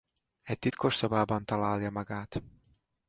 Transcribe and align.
Egy 0.41 0.59
titkos 0.59 0.95
szobában 0.95 1.45
találja 1.45 1.89
magát. 1.89 2.43